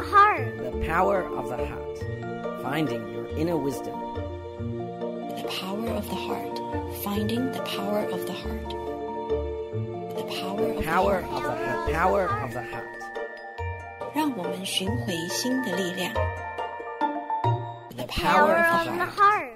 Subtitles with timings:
[0.00, 0.56] heart.
[0.58, 2.62] The power of the heart.
[2.62, 3.94] Finding your inner wisdom.
[5.36, 6.58] The power of the heart.
[7.04, 8.70] Finding the power of the heart.
[10.16, 11.58] The power of Power the of heart.
[11.58, 11.92] the heart.
[11.92, 12.86] Power of the heart.
[14.14, 16.12] 让我们寻回心的力量。
[17.96, 19.18] The Power power of of the the heart.
[19.18, 19.49] heart.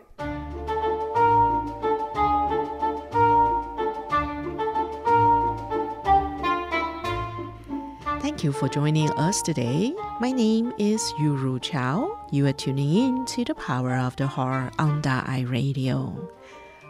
[8.46, 9.96] You for joining us today.
[10.20, 12.16] My name is Yuru Chao.
[12.30, 16.30] You are tuning in to the Power of the Heart on Da Ai Radio.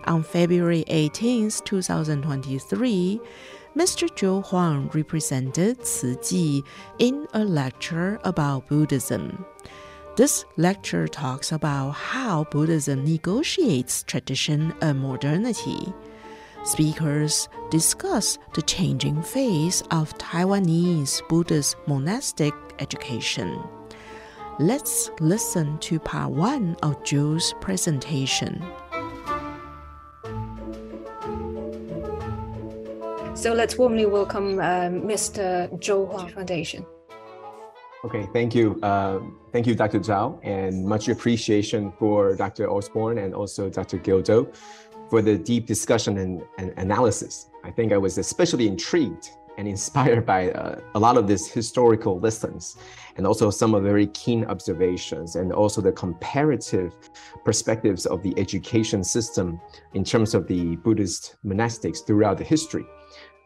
[0.04, 3.22] On February 18th, 2023,
[3.73, 4.10] Mr.
[4.10, 6.62] Zhou Huang represented Tzu Chi
[6.99, 9.46] in a lecture about Buddhism.
[10.18, 15.94] This lecture talks about how Buddhism negotiates tradition and modernity.
[16.66, 23.62] Speakers discuss the changing face of Taiwanese Buddhist monastic education.
[24.57, 28.66] Let's listen to part one of Zhou's presentation.
[33.35, 35.70] So let's warmly welcome um, Mr.
[35.79, 36.84] Zhou Huang Foundation.
[38.05, 38.79] Okay, thank you.
[38.84, 39.20] Uh,
[39.52, 40.00] thank you, Dr.
[40.00, 42.70] Zhao, and much appreciation for Dr.
[42.70, 43.98] Osborne and also Dr.
[43.98, 44.54] Gildo
[45.16, 47.49] for the deep discussion and, and analysis.
[47.63, 52.20] I think I was especially intrigued and inspired by uh, a lot of these historical
[52.20, 52.76] lessons
[53.16, 56.91] and also some of the very keen observations and also the comparative
[57.46, 59.62] perspectives of the education system
[59.94, 62.85] in terms of the Buddhist monastics throughout the history.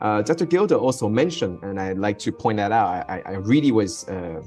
[0.02, 0.48] Uh, Dr.
[0.48, 4.42] Gilda also mentioned, and I'd like to point that out, I, I really was uh,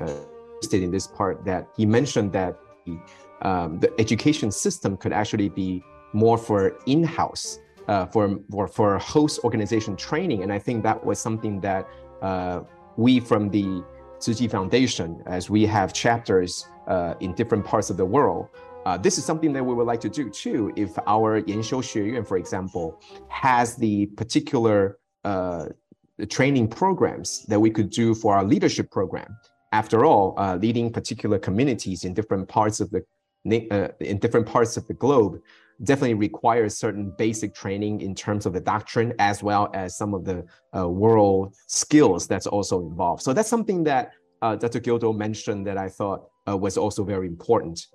[0.00, 0.16] uh,
[0.54, 2.96] interested in this part that he mentioned that the,
[3.42, 7.58] um, the education system could actually be more for in-house,
[7.88, 10.42] uh, for, for, for host organization training.
[10.42, 11.88] And I think that was something that
[12.22, 12.60] uh,
[12.96, 13.84] we from the
[14.20, 18.48] Tzu Foundation, as we have chapters uh, in different parts of the world,
[18.86, 20.72] uh, this is something that we would like to do too.
[20.76, 25.66] If our Yanxiu Xue for example, has the particular uh,
[26.28, 29.36] training programs that we could do for our leadership program.
[29.72, 33.04] After all, uh, leading particular communities in different parts of the
[33.44, 35.40] in different parts of the globe
[35.82, 40.24] definitely requires certain basic training in terms of the doctrine as well as some of
[40.24, 40.44] the
[40.76, 43.22] uh, world skills that's also involved.
[43.22, 44.80] So that's something that uh, Dr.
[44.80, 47.86] Gildo mentioned that I thought uh, was also very important.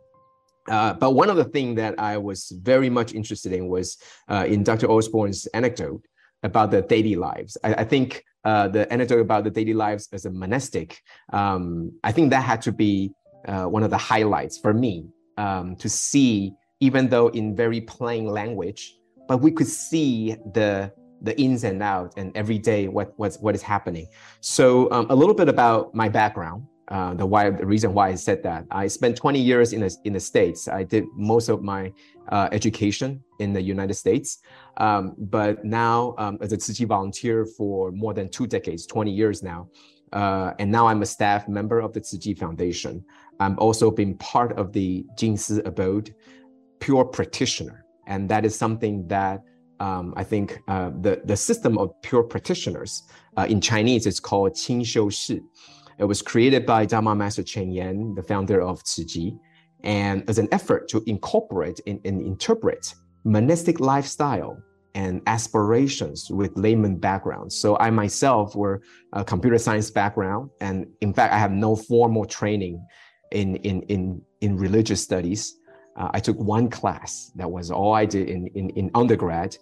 [0.68, 3.98] Uh, but one of the things that I was very much interested in was
[4.30, 4.90] uh, in Dr.
[4.90, 6.04] Osborne's anecdote
[6.42, 7.58] about the daily lives.
[7.64, 11.02] I, I think uh, the anecdote about the daily lives as a monastic,
[11.34, 13.12] um, I think that had to be
[13.48, 15.06] one of the highlights for me
[15.38, 18.98] um, to see, even though in very plain language,
[19.28, 20.92] but we could see the
[21.22, 24.08] the ins and outs and every day what what's what is happening.
[24.42, 28.16] So um, a little bit about my background uh, the why the reason why I
[28.16, 28.66] said that.
[28.70, 30.68] I spent 20 years in the in the states.
[30.68, 31.92] I did most of my
[32.30, 34.40] uh, education in the United States,
[34.78, 39.42] um, but now um, as a Chi volunteer for more than two decades, 20 years
[39.42, 39.68] now,
[40.14, 43.04] uh, and now I'm a staff member of the Tzu Chi Foundation.
[43.40, 46.14] I'm also been part of the Jing Si Abode,
[46.80, 49.42] pure practitioner, and that is something that.
[49.82, 53.04] Um, I think uh, the the system of pure practitioners
[53.36, 55.42] uh, in Chinese is called Qing Xiu Shi.
[56.00, 59.34] It was created by Dharma Master Cheng Yen, the founder of Chi,
[59.84, 62.94] and as an effort to incorporate and, and interpret
[63.26, 64.58] monastic lifestyle
[64.94, 67.56] and aspirations with layman backgrounds.
[67.56, 68.82] So I myself were
[69.12, 72.84] a computer science background, and in fact, I have no formal training
[73.32, 75.54] in in in, in religious studies.
[75.96, 77.32] Uh, I took one class.
[77.36, 79.58] That was all I did in, in, in undergrad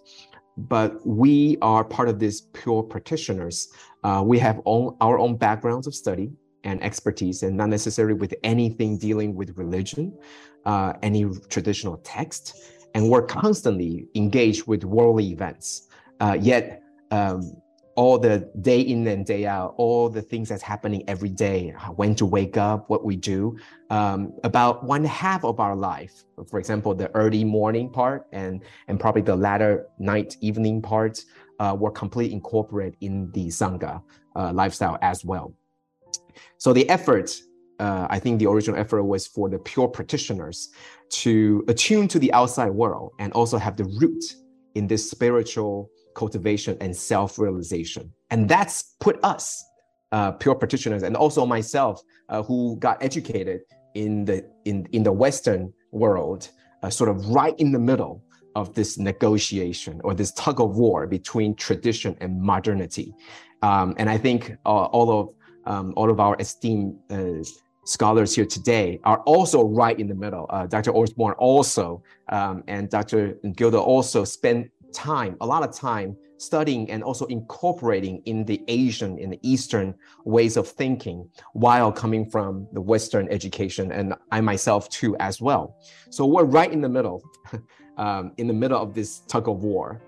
[0.56, 3.68] but we are part of these pure practitioners.
[4.02, 6.30] Uh, we have all, our own backgrounds of study
[6.62, 10.16] and expertise, and not necessarily with anything dealing with religion,
[10.64, 12.56] uh, any traditional text,
[12.94, 15.88] and we're constantly engaged with worldly events.
[16.20, 17.52] Uh, yet, um,
[17.96, 22.14] all the day in and day out, all the things that's happening every day, when
[22.16, 23.56] to wake up, what we do,
[23.90, 28.98] um, about one half of our life, for example, the early morning part and, and
[28.98, 31.24] probably the latter night, evening part,
[31.60, 34.02] uh, were completely incorporated in the Sangha
[34.34, 35.54] uh, lifestyle as well.
[36.58, 37.30] So the effort,
[37.78, 40.70] uh, I think the original effort was for the pure practitioners
[41.10, 44.24] to attune to the outside world and also have the root
[44.74, 48.12] in this spiritual cultivation and self-realization.
[48.30, 49.64] And that's put us,
[50.12, 53.60] uh, pure practitioners, and also myself, uh, who got educated
[53.94, 56.50] in the in in the Western world,
[56.82, 58.22] uh, sort of right in the middle
[58.54, 63.14] of this negotiation or this tug of war between tradition and modernity.
[63.62, 65.34] Um, and I think uh, all of
[65.66, 67.42] um, all of our esteemed uh,
[67.84, 70.46] scholars here today are also right in the middle.
[70.50, 70.94] Uh, Dr.
[70.94, 73.38] Osborne also, um, and Dr.
[73.44, 79.18] Gildo also spend time, a lot of time studying and also incorporating in the Asian,
[79.18, 79.94] in the Eastern
[80.24, 85.76] ways of thinking while coming from the Western education, and I myself too as well.
[86.10, 87.22] So we're right in the middle,
[87.96, 90.00] um, in the middle of this tug of war.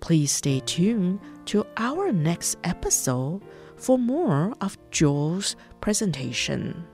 [0.00, 3.42] Please stay tuned to our next episode
[3.76, 6.86] for more of Joel's presentation.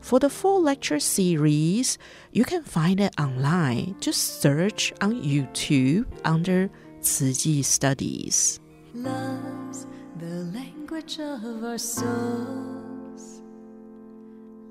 [0.00, 1.98] For the full lecture series,
[2.32, 3.96] you can find it online.
[4.00, 6.70] Just search on YouTube under
[7.02, 8.60] Tzu Chi Studies.
[8.94, 9.86] Love's
[10.18, 13.42] the language of our souls.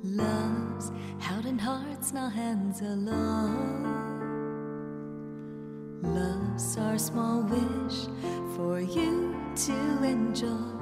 [0.03, 4.09] Love's held in hearts, not hands alone.
[6.01, 8.07] Love's our small wish
[8.55, 10.79] for you to enjoy.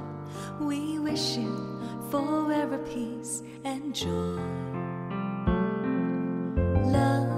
[0.60, 1.78] We wish you
[2.10, 4.40] forever peace and joy.
[6.84, 7.37] Love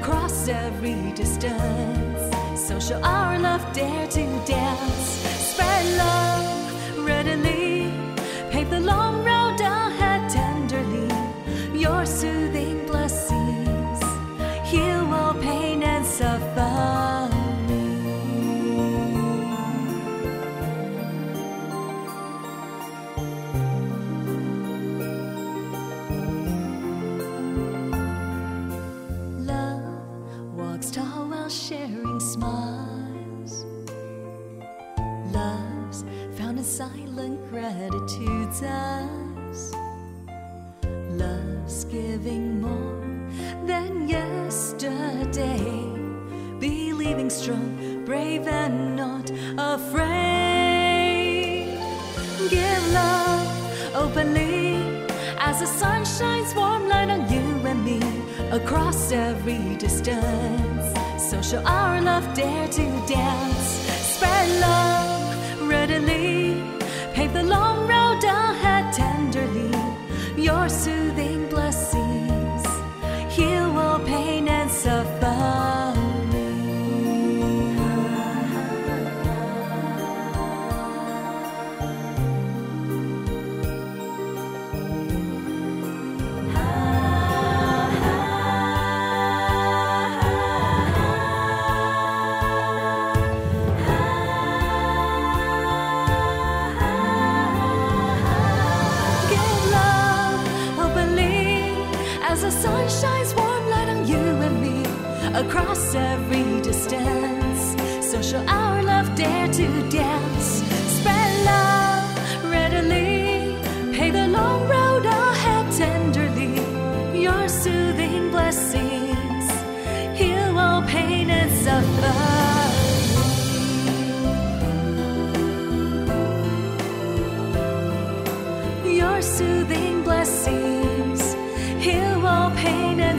[0.00, 2.20] across every distance.
[2.66, 5.08] So shall our love, dare to dance,
[5.52, 6.29] spread love
[58.70, 60.94] across every distance.
[61.18, 63.68] So shall our love, dare to dance,
[64.14, 65.09] spread love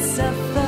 [0.01, 0.60] pain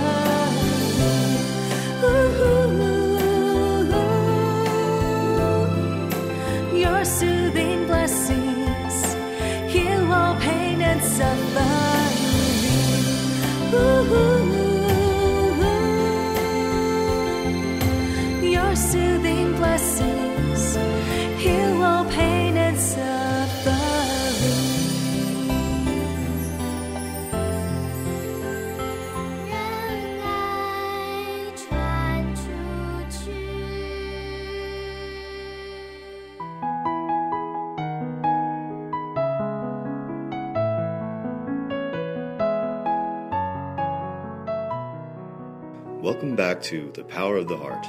[46.64, 47.86] to The Power of the Heart.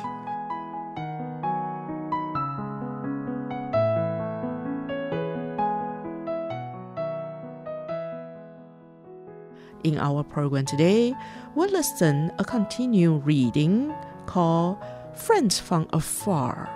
[9.85, 11.14] In our program today,
[11.54, 13.95] we'll listen a continued reading
[14.26, 14.78] called
[15.14, 16.69] Friends from Afar,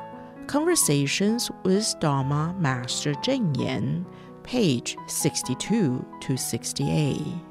[0.47, 4.07] Conversations with Dharma Master Cheng Yen,
[4.45, 7.48] page 62 to 68.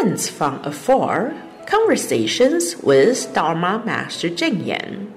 [0.00, 1.34] Friends from Afar
[1.66, 5.12] Conversations with Dharma Master Cheng Yen,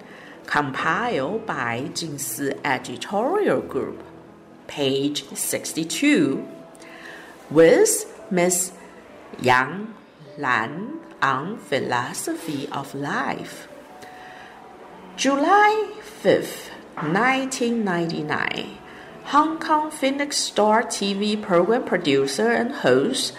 [0.45, 4.03] compiled by Jingsi Editorial Group,
[4.67, 6.45] page 62,
[7.49, 8.73] with Miss
[9.39, 9.93] Yang
[10.37, 13.69] Lan on Philosophy of Life.
[15.15, 18.77] July 5th, 1999.
[19.31, 23.33] Hong Kong Phoenix Star TV program producer and host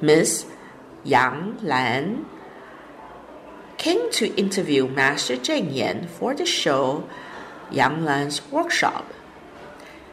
[0.00, 0.44] Miss
[1.08, 2.26] Yang Lan
[3.78, 7.08] came to interview Master Cheng Yen for the show
[7.70, 9.06] Yang Lan's Workshop.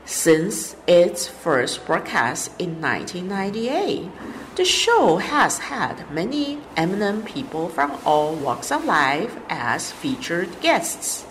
[0.06, 4.08] Since its first broadcast in 1998,
[4.56, 11.25] the show has had many eminent people from all walks of life as featured guests.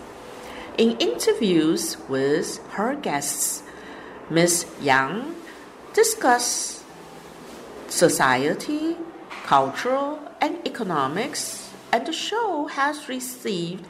[0.77, 3.63] In interviews with her guests,
[4.29, 4.67] Ms.
[4.81, 5.33] Yang
[5.93, 6.83] discussed
[7.87, 8.97] society,
[9.45, 13.85] cultural, and economics, and the show has received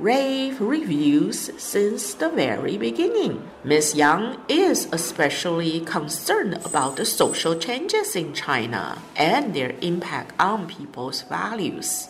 [0.00, 3.48] rave reviews since the very beginning.
[3.62, 3.94] Ms.
[3.94, 11.22] Yang is especially concerned about the social changes in China and their impact on people's
[11.22, 12.08] values.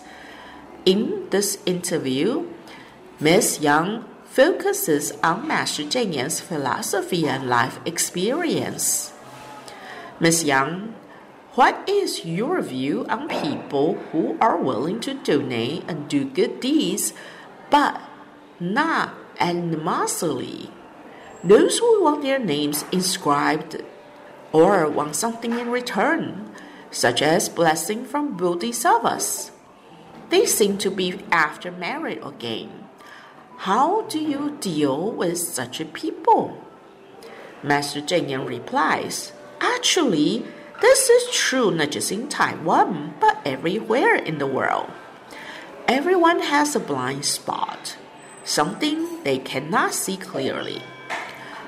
[0.87, 2.49] In this interview,
[3.20, 3.60] Ms.
[3.60, 9.12] Yang focuses on Master Cheng philosophy and life experience.
[10.20, 10.44] Ms.
[10.44, 10.94] Yang
[11.54, 17.12] what is your view on people who are willing to donate and do good deeds,
[17.71, 18.00] but
[18.61, 20.71] not anonymously?
[21.42, 23.83] Those who want their names inscribed
[24.52, 26.52] or want something in return,
[26.92, 29.50] such as blessing from bodhisattvas.
[30.28, 32.85] They seem to be after merit or gain.
[33.59, 36.62] How do you deal with such a people?
[37.62, 40.45] Master Cheng replies, Actually,
[40.80, 44.90] this is true not just in Taiwan, but everywhere in the world.
[45.87, 47.96] Everyone has a blind spot,
[48.44, 50.82] something they cannot see clearly.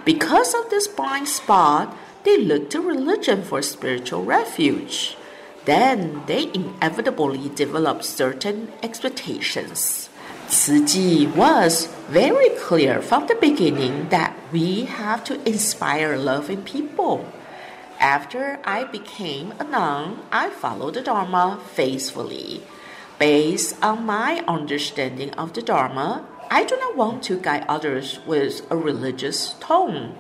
[0.05, 5.17] Because of this blind spot, they look to religion for spiritual refuge.
[5.65, 10.09] Then they inevitably develop certain expectations.
[10.49, 17.25] Tzu was very clear from the beginning that we have to inspire love in people.
[18.03, 22.65] After I became a nun, I followed the Dharma faithfully.
[23.21, 28.67] Based on my understanding of the Dharma, I do not want to guide others with
[28.73, 30.19] a religious tone.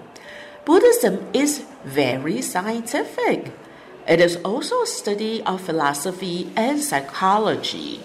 [0.65, 3.51] Buddhism is very scientific.
[4.07, 8.05] It is also a study of philosophy and psychology.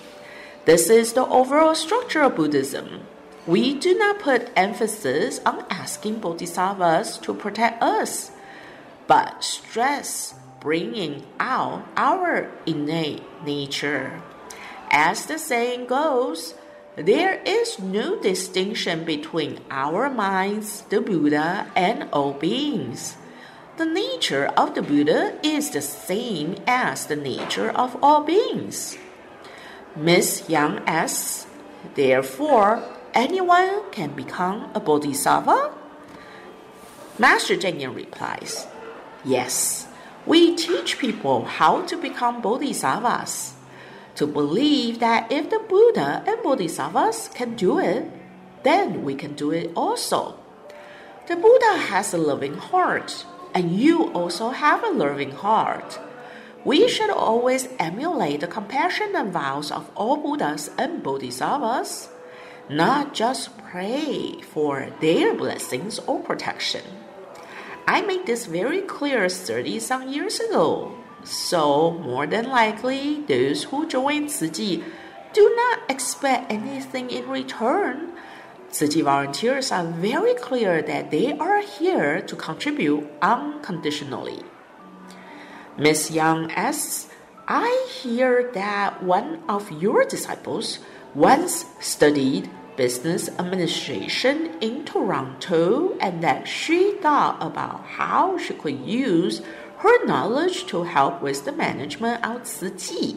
[0.65, 3.01] This is the overall structure of Buddhism.
[3.45, 8.31] We do not put emphasis on asking bodhisattvas to protect us
[9.07, 14.21] but stress bringing out our innate nature.
[14.91, 16.53] As the saying goes,
[16.95, 23.17] there is no distinction between our minds, the Buddha, and all beings.
[23.77, 28.97] The nature of the Buddha is the same as the nature of all beings.
[29.95, 31.45] Miss Yang asks,
[31.93, 32.81] therefore,
[33.13, 35.73] anyone can become a bodhisattva?
[37.19, 38.65] Master Cheng Yen replies,
[39.25, 39.87] Yes,
[40.25, 43.55] we teach people how to become bodhisattvas.
[44.15, 48.11] To believe that if the Buddha and bodhisattvas can do it,
[48.63, 50.39] then we can do it also.
[51.27, 55.99] The Buddha has a loving heart, and you also have a loving heart.
[56.65, 62.09] We should always emulate the compassion and vows of all Buddhas and bodhisattvas,
[62.69, 66.83] not just pray for their blessings or protection.
[67.87, 70.91] I made this very clear 30 some years ago.
[71.23, 74.83] So, more than likely, those who join Chi
[75.31, 78.11] do not expect anything in return.
[78.77, 84.43] Chi volunteers are very clear that they are here to contribute unconditionally.
[85.77, 87.07] Miss Yang asks,
[87.47, 90.79] I hear that one of your disciples
[91.15, 99.41] once studied business administration in Toronto and that she thought about how she could use
[99.79, 103.15] her knowledge to help with the management of Chi.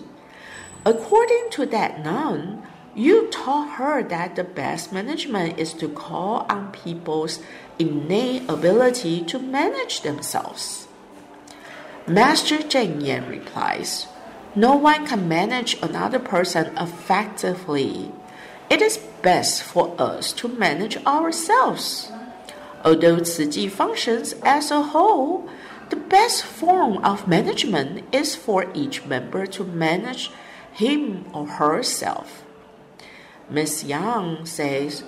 [0.84, 6.72] According to that nun, you taught her that the best management is to call on
[6.72, 7.38] people's
[7.78, 10.88] innate ability to manage themselves.
[12.06, 14.08] Master Cheng Yen replies,
[14.56, 18.10] No one can manage another person effectively.
[18.70, 22.12] It is best for us to manage ourselves.
[22.84, 25.50] Although Chi functions as a whole,
[25.90, 30.30] the best form of management is for each member to manage
[30.72, 32.44] him or herself.
[33.50, 35.02] Miss Yang says,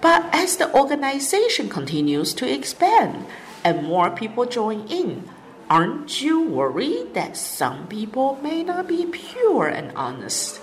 [0.00, 3.26] but as the organization continues to expand
[3.64, 5.28] and more people join in,
[5.68, 10.60] aren't you worried that some people may not be pure and honest?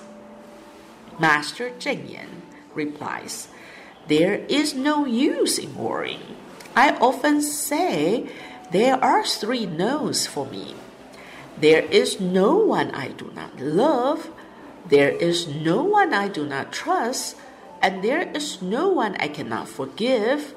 [1.19, 2.44] Master Cheng Yen
[2.75, 3.47] replies,
[4.07, 6.35] There is no use in worrying.
[6.75, 8.29] I often say
[8.71, 10.75] there are three no's for me.
[11.57, 14.29] There is no one I do not love,
[14.85, 17.37] there is no one I do not trust,
[17.81, 20.53] and there is no one I cannot forgive.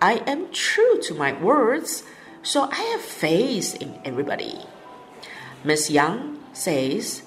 [0.00, 2.02] I am true to my words,
[2.42, 4.66] so I have faith in everybody.
[5.62, 7.22] Miss Young says,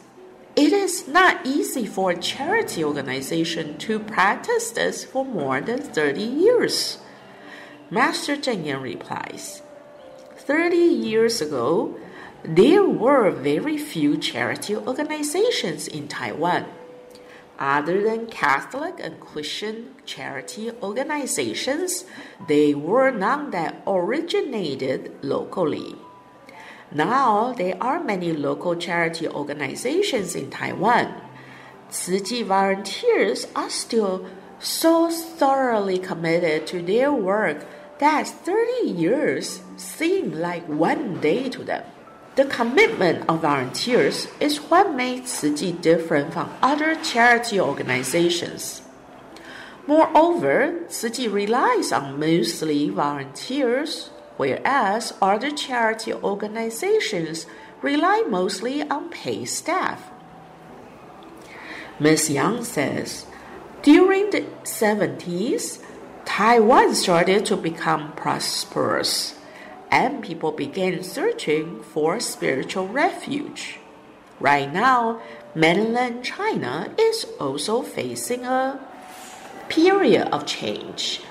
[0.55, 6.21] it is not easy for a charity organization to practice this for more than 30
[6.21, 6.99] years.
[7.89, 9.61] Master Cheng Yen replies,
[10.37, 11.97] 30 years ago,
[12.43, 16.65] there were very few charity organizations in Taiwan.
[17.57, 22.05] Other than Catholic and Christian charity organizations,
[22.47, 25.95] they were none that originated locally.
[26.91, 31.13] Now, there are many local charity organizations in Taiwan.
[31.89, 34.25] Chi volunteers are still
[34.59, 37.65] so thoroughly committed to their work
[37.99, 41.83] that 30 years seem like one day to them.
[42.35, 48.81] The commitment of volunteers is what makes Tzu different from other charity organizations.
[49.87, 57.45] Moreover, Tzu relies on mostly volunteers, whereas other charity organizations
[57.81, 60.09] rely mostly on paid staff.
[61.99, 62.29] Ms.
[62.29, 63.25] Yang says,
[63.81, 65.79] during the 70s,
[66.25, 69.39] Taiwan started to become prosperous
[69.91, 73.79] and people began searching for spiritual refuge.
[74.39, 75.21] Right now,
[75.53, 78.79] mainland China is also facing a
[79.69, 81.21] period of change.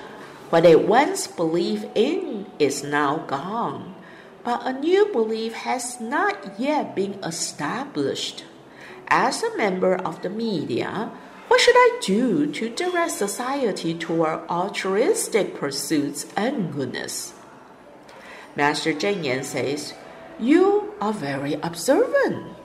[0.49, 3.95] What they once believed in is now gone,
[4.43, 8.45] but a new belief has not yet been established.
[9.07, 11.11] As a member of the media,
[11.47, 17.33] what should I do to direct society toward altruistic pursuits and goodness?
[18.55, 19.93] Master Cheng says,
[20.39, 22.55] You are very observant.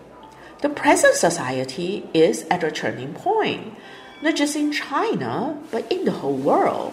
[0.61, 3.75] The present society is at a turning point,
[4.23, 6.93] not just in China, but in the whole world.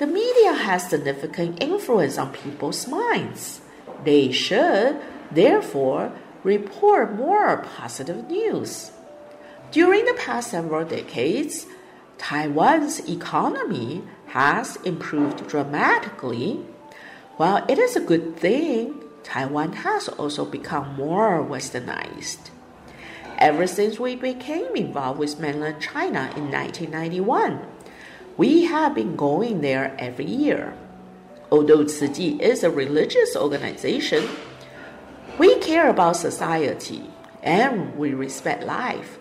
[0.00, 3.60] The media has significant influence on people's minds.
[4.02, 4.98] They should,
[5.30, 6.10] therefore,
[6.42, 8.92] report more positive news.
[9.70, 11.66] During the past several decades,
[12.16, 16.64] Taiwan's economy has improved dramatically.
[17.36, 22.48] While it is a good thing, Taiwan has also become more westernized.
[23.36, 27.60] Ever since we became involved with mainland China in 1991,
[28.40, 30.72] we have been going there every year.
[31.52, 34.26] Although Chi is a religious organization,
[35.36, 37.10] we care about society
[37.42, 39.18] and we respect life.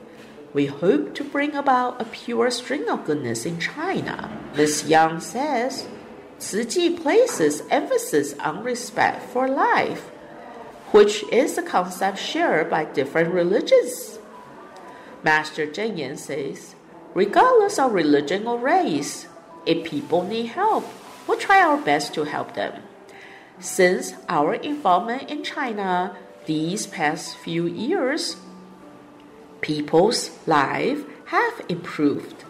[0.54, 4.32] We hope to bring about a pure string of goodness in China.
[4.56, 4.86] Ms.
[4.88, 5.88] Yang says,
[6.40, 10.12] Chi places emphasis on respect for life,
[10.92, 14.18] which is a concept shared by different religions.
[15.24, 16.76] Master Cheng Yen says,
[17.14, 19.28] regardless of religion or race,
[19.66, 20.86] if people need help,
[21.28, 22.84] we'll try our best to help them.
[23.60, 28.38] Since our involvement in China these past few years,
[29.62, 32.46] people's lives have improved.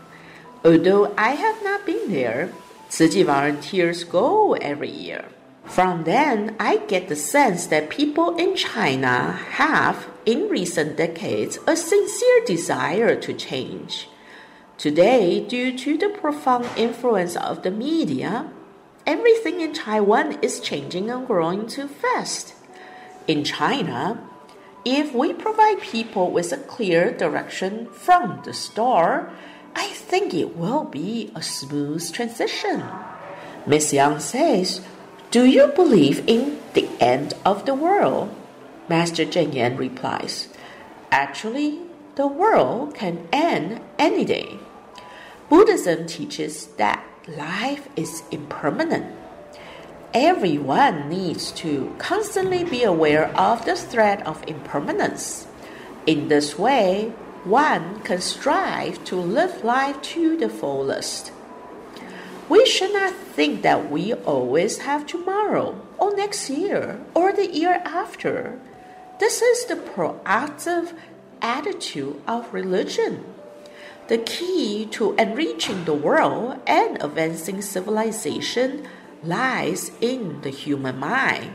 [0.63, 2.53] Although I have not been there,
[2.91, 5.25] Chi volunteers go every year.
[5.65, 11.75] From then, I get the sense that people in China have, in recent decades, a
[11.75, 14.09] sincere desire to change.
[14.79, 18.49] Today, due to the profound influence of the media,
[19.05, 22.53] everything in Taiwan is changing and growing too fast.
[23.27, 24.23] In China,
[24.85, 29.29] if we provide people with a clear direction from the start,
[29.75, 32.81] I think it will be a smooth transition.
[33.67, 34.81] Miss Yang says,
[35.29, 38.33] Do you believe in the end of the world?
[38.87, 40.47] Master Cheng Yen replies,
[41.11, 41.79] Actually,
[42.15, 44.57] the world can end any day.
[45.49, 49.15] Buddhism teaches that life is impermanent.
[50.13, 55.47] Everyone needs to constantly be aware of the threat of impermanence.
[56.05, 61.31] In this way, one can strive to live life to the fullest.
[62.47, 67.81] We should not think that we always have tomorrow, or next year, or the year
[67.85, 68.59] after.
[69.19, 70.93] This is the proactive
[71.41, 73.28] attitude of religion.
[74.09, 78.87] The key to enriching the world and advancing civilization
[79.21, 81.53] lies in the human mind.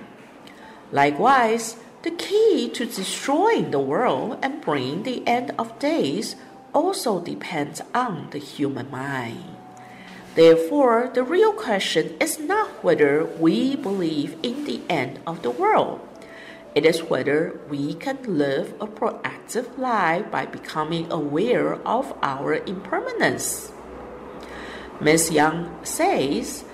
[0.92, 6.36] Likewise, the key to destroying the world and bringing the end of days
[6.72, 9.56] also depends on the human mind.
[10.36, 16.06] Therefore, the real question is not whether we believe in the end of the world.
[16.74, 23.70] It is whether we can live a proactive life by becoming aware of our impermanence.
[25.00, 25.30] Ms.
[25.30, 26.64] Young says,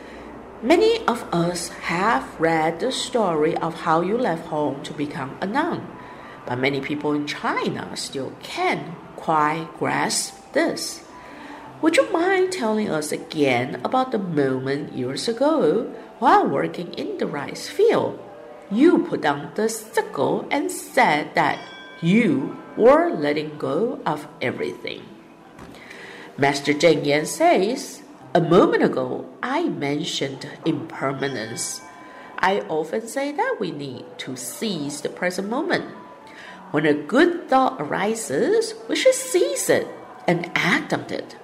[0.63, 5.47] Many of us have read the story of how you left home to become a
[5.47, 5.87] nun,
[6.47, 11.05] but many people in China still can't quite grasp this.
[11.83, 17.27] Would you mind telling us again about the moment years ago while working in the
[17.27, 18.19] rice field?
[18.71, 21.59] You put down the sickle and said that
[22.01, 25.03] you were letting go of everything.
[26.39, 28.03] Master Cheng Yen says,
[28.33, 31.81] A moment ago I mentioned impermanence.
[32.39, 35.87] I often say that we need to seize the present moment.
[36.71, 39.89] When a good thought arises, we should seize it
[40.29, 41.35] and act on it.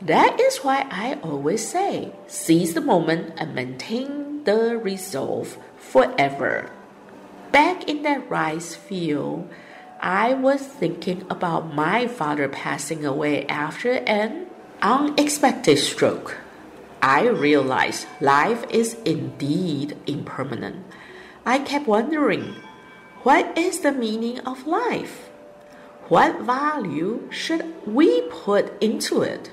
[0.00, 6.70] That is why I always say seize the moment and maintain the resolve forever.
[7.52, 9.48] Back in that rice field,
[10.00, 14.46] I was thinking about my father passing away after an
[14.80, 16.38] unexpected stroke.
[17.00, 20.86] I realized life is indeed impermanent.
[21.44, 22.54] I kept wondering
[23.22, 25.30] what is the meaning of life?
[26.08, 29.50] What value should we put into it?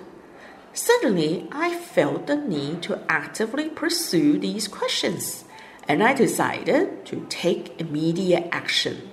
[0.79, 5.43] Suddenly, I felt the need to actively pursue these questions,
[5.89, 9.09] and I decided to take immediate action.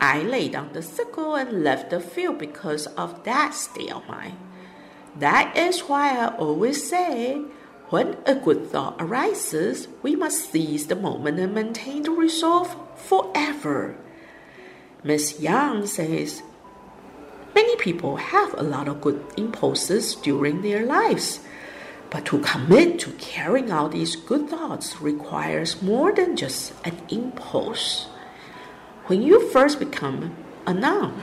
[0.00, 4.36] I laid down the sickle and left the field because of that state of mind.
[5.18, 7.42] That is why I always say
[7.88, 13.96] when a good thought arises, we must seize the moment and maintain the resolve forever.
[15.02, 16.44] Miss Young says,
[17.54, 21.40] Many people have a lot of good impulses during their lives,
[22.10, 28.06] but to commit to carrying out these good thoughts requires more than just an impulse.
[29.06, 30.36] When you first become
[30.66, 31.14] a nun,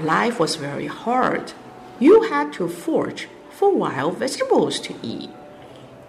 [0.00, 1.52] life was very hard.
[2.00, 5.30] You had to forage for wild vegetables to eat.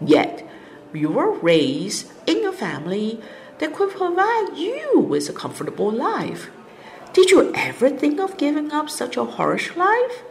[0.01, 0.47] Yet,
[0.93, 3.21] you were raised in a family
[3.59, 6.49] that could provide you with a comfortable life.
[7.17, 10.21] Did you ever think of giving up such a harsh life?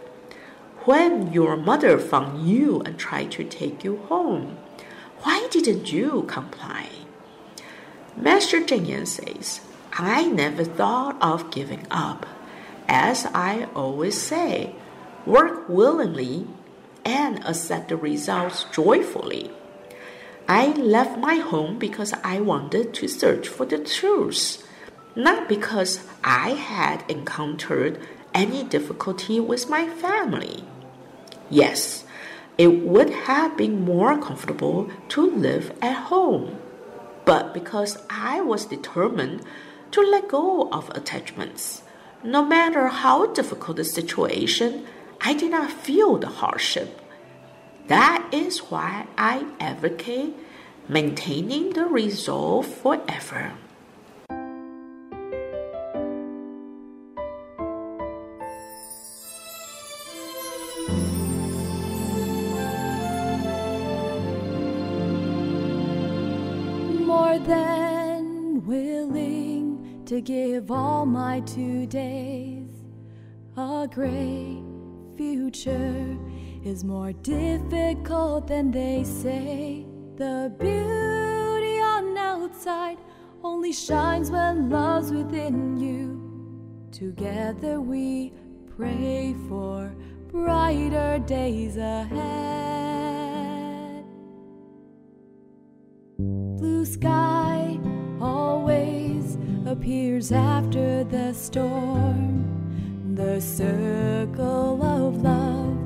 [0.84, 4.56] When your mother found you and tried to take you home,
[5.22, 6.86] why didn't you comply?
[8.16, 9.62] Master Cheng Yen says,
[9.94, 12.24] I never thought of giving up.
[12.86, 14.76] As I always say,
[15.26, 16.46] work willingly
[17.04, 19.50] and accept the results joyfully.
[20.46, 24.62] I left my home because I wanted to search for the truth
[25.16, 27.98] not because I had encountered
[28.34, 30.62] any difficulty with my family.
[31.48, 32.04] Yes,
[32.58, 36.58] it would have been more comfortable to live at home,
[37.24, 39.42] but because I was determined
[39.92, 41.82] to let go of attachments.
[42.22, 44.84] No matter how difficult the situation,
[45.22, 47.00] I did not feel the hardship.
[47.86, 50.34] That is why I advocate
[50.88, 53.52] maintaining the resolve forever.
[70.06, 72.70] To give all my two days.
[73.56, 74.62] A great
[75.16, 76.16] future
[76.64, 79.84] is more difficult than they say.
[80.16, 82.98] The beauty on outside
[83.42, 86.22] only shines when love's within you.
[86.92, 88.32] Together we
[88.76, 89.92] pray for
[90.30, 92.14] brighter days ahead.
[96.18, 97.25] Blue sky
[99.86, 102.42] appears after the storm.
[103.14, 105.78] The circle of love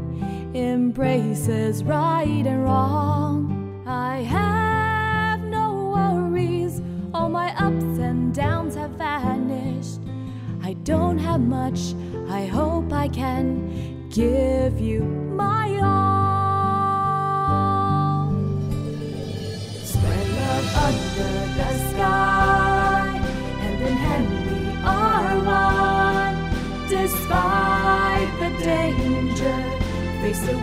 [0.57, 3.85] embraces right and wrong.
[3.87, 6.81] I have no worries,
[7.13, 10.01] all my ups and downs have vanished.
[10.63, 11.95] I don't have much,
[12.31, 15.20] I hope I can give you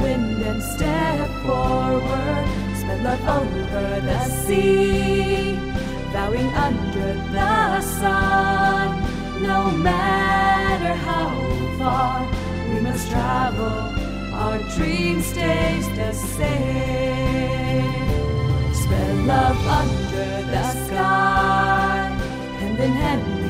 [0.01, 2.45] wind and step forward.
[2.79, 5.55] Spread love over the sea,
[6.13, 9.03] bowing under the sun.
[9.41, 11.29] No matter how
[11.77, 12.27] far
[12.69, 13.79] we must travel,
[14.33, 17.93] our dream stays the same.
[18.73, 22.09] Spread love under the sky,
[22.59, 23.46] hand in hand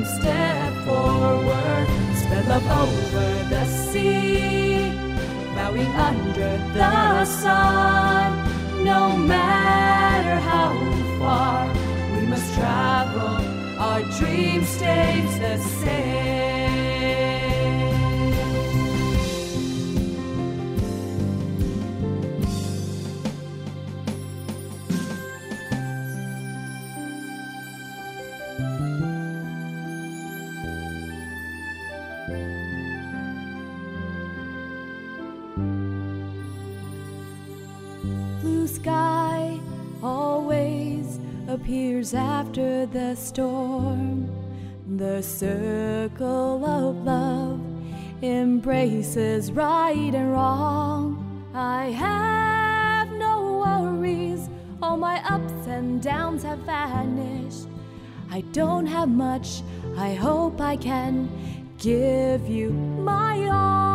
[0.00, 1.86] and step forward.
[2.16, 4.92] Spread love over the sea,
[5.54, 8.84] bowing under the sun.
[8.84, 10.72] No matter how
[11.18, 11.66] far
[12.14, 13.44] we must travel,
[13.78, 16.59] our dream stays the same.
[42.14, 44.30] After the storm.
[44.96, 47.60] The circle of love
[48.22, 51.50] embraces right and wrong.
[51.54, 54.48] I have no worries,
[54.82, 57.66] all my ups and downs have vanished.
[58.30, 59.62] I don't have much,
[59.96, 61.28] I hope I can
[61.78, 63.89] give you my all.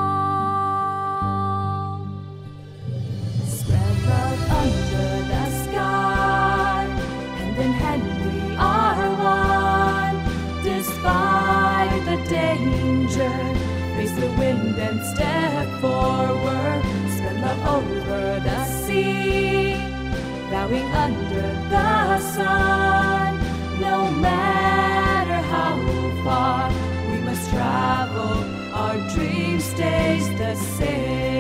[20.67, 23.39] Bowing under the sun.
[23.79, 25.75] No matter how
[26.23, 26.69] far
[27.11, 31.34] we must travel, our dream stays the same.